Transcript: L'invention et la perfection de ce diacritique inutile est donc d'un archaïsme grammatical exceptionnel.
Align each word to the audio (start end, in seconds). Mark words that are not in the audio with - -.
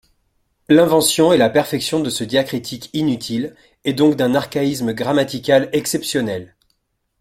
L'invention 0.67 1.31
et 1.31 1.37
la 1.37 1.51
perfection 1.51 1.99
de 1.99 2.09
ce 2.09 2.23
diacritique 2.23 2.89
inutile 2.93 3.55
est 3.85 3.93
donc 3.93 4.15
d'un 4.15 4.33
archaïsme 4.33 4.93
grammatical 4.93 5.69
exceptionnel. 5.73 6.55